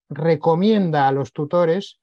recomienda 0.09 1.07
a 1.07 1.11
los 1.11 1.31
tutores 1.31 1.99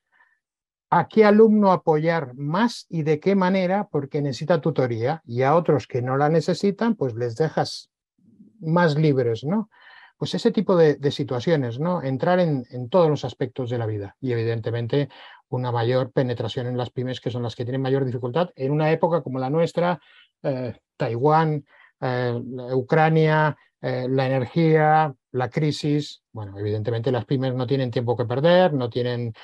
a 0.90 1.08
qué 1.08 1.24
alumno 1.24 1.72
apoyar 1.72 2.34
más 2.34 2.86
y 2.90 3.02
de 3.02 3.18
qué 3.18 3.34
manera, 3.34 3.88
porque 3.90 4.20
necesita 4.20 4.60
tutoría, 4.60 5.22
y 5.24 5.40
a 5.40 5.54
otros 5.54 5.86
que 5.86 6.02
no 6.02 6.18
la 6.18 6.28
necesitan, 6.28 6.96
pues 6.96 7.14
les 7.14 7.34
dejas 7.34 7.91
más 8.62 8.96
libres, 8.96 9.44
¿no? 9.44 9.68
Pues 10.16 10.34
ese 10.34 10.52
tipo 10.52 10.76
de, 10.76 11.10
situaciones, 11.10 11.80
¿no? 11.80 12.00
Entrar 12.02 12.38
en, 12.38 12.88
todos 12.88 13.10
los 13.10 13.24
aspectos 13.24 13.70
de 13.70 13.78
la 13.78 13.86
vida 13.86 14.16
y 14.20 14.30
evidentemente 14.32 15.08
una 15.48 15.72
mayor 15.72 16.12
penetración 16.12 16.68
en 16.68 16.76
las 16.76 16.90
pymes 16.90 17.20
que 17.20 17.30
son 17.30 17.42
las 17.42 17.56
que 17.56 17.64
tienen 17.64 17.82
mayor 17.82 18.04
dificultad 18.04 18.50
en 18.54 18.70
una 18.70 18.92
época 18.92 19.22
como 19.22 19.40
la 19.40 19.50
nuestra, 19.50 20.00
eh, 20.42 20.78
Taiwán, 20.96 21.64
eh, 22.00 22.40
Ucrania, 22.72 23.56
eh, 23.80 24.06
la 24.08 24.26
energía, 24.26 25.12
la 25.32 25.50
crisis. 25.50 26.22
Bueno, 26.30 26.56
evidentemente 26.56 27.10
las 27.10 27.24
pymes 27.24 27.54
no 27.54 27.66
tienen 27.66 27.90
tiempo 27.90 28.16
que 28.16 28.24
perder, 28.24 28.72
no 28.74 28.88
tienen, 28.88 29.34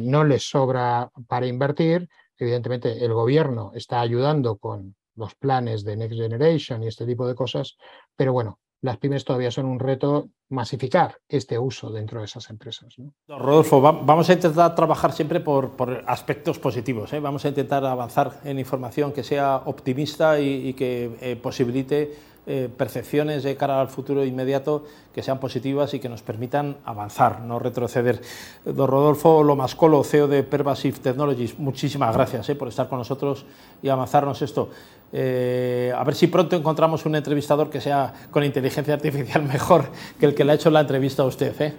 no 0.00 0.24
les 0.24 0.48
sobra 0.48 1.10
para 1.28 1.46
invertir. 1.46 2.08
Evidentemente 2.38 3.04
el 3.04 3.12
gobierno 3.12 3.72
está 3.74 4.00
ayudando 4.00 4.56
con 4.56 4.96
los 5.16 5.34
planes 5.34 5.84
de 5.84 5.96
Next 5.96 6.18
Generation 6.18 6.82
y 6.82 6.88
este 6.88 7.06
tipo 7.06 7.26
de 7.26 7.34
cosas, 7.34 7.76
pero 8.16 8.32
bueno, 8.32 8.58
las 8.84 8.98
pymes 8.98 9.24
todavía 9.24 9.50
son 9.50 9.64
un 9.64 9.78
reto 9.78 10.28
masificar 10.50 11.16
este 11.26 11.58
uso 11.58 11.90
dentro 11.90 12.18
de 12.18 12.26
esas 12.26 12.50
empresas. 12.50 12.94
Rodolfo, 13.26 13.80
vamos 13.80 14.28
a 14.28 14.34
intentar 14.34 14.74
trabajar 14.74 15.12
siempre 15.12 15.40
por, 15.40 16.04
aspectos 16.06 16.58
positivos. 16.58 17.10
¿eh? 17.14 17.20
Vamos 17.20 17.46
a 17.46 17.48
intentar 17.48 17.82
avanzar 17.86 18.40
en 18.44 18.58
información 18.58 19.12
que 19.12 19.22
sea 19.22 19.62
optimista 19.64 20.38
y, 20.38 20.74
que 20.74 21.16
eh, 21.22 21.36
posibilite 21.36 22.12
eh, 22.46 22.68
percepciones 22.76 23.42
de 23.42 23.56
cara 23.56 23.80
al 23.80 23.88
futuro 23.88 24.24
inmediato 24.24 24.84
que 25.14 25.22
sean 25.22 25.40
positivas 25.40 25.94
y 25.94 26.00
que 26.00 26.08
nos 26.08 26.22
permitan 26.22 26.76
avanzar, 26.84 27.40
no 27.40 27.58
retroceder. 27.58 28.20
Don 28.64 28.88
Rodolfo 28.88 29.42
Lomascolo, 29.42 30.02
CEO 30.04 30.28
de 30.28 30.42
Pervasive 30.42 30.98
Technologies, 30.98 31.58
muchísimas 31.58 32.14
gracias 32.14 32.50
por 32.56 32.68
estar 32.68 32.88
con 32.88 32.98
nosotros 32.98 33.46
y 33.82 33.88
avanzarnos 33.88 34.42
esto. 34.42 34.70
a 35.12 36.04
ver 36.04 36.14
si 36.14 36.26
pronto 36.26 36.56
encontramos 36.56 37.06
un 37.06 37.14
entrevistador 37.14 37.70
que 37.70 37.80
sea 37.80 38.12
con 38.30 38.42
inteligencia 38.44 38.94
artificial 38.94 39.42
mejor 39.54 39.86
que 40.18 40.26
el 40.26 40.34
que 40.34 40.44
le 40.44 40.52
ha 40.52 40.54
hecho 40.56 40.70
la 40.70 40.80
entrevista 40.80 41.22
a 41.22 41.26
usted. 41.26 41.74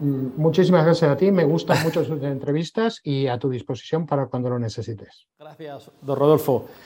Mm, 0.00 0.28
muchísimas 0.36 0.84
gracias 0.84 1.10
a 1.10 1.16
ti, 1.16 1.30
me 1.30 1.44
gustan 1.44 1.82
mucho 1.82 2.04
sus 2.04 2.22
entrevistas 2.22 3.00
y 3.02 3.28
a 3.28 3.38
tu 3.38 3.48
disposición 3.48 4.06
para 4.06 4.26
cuando 4.26 4.50
lo 4.50 4.58
necesites. 4.58 5.26
Gracias, 5.38 5.90
don 6.02 6.18
Rodolfo. 6.18 6.66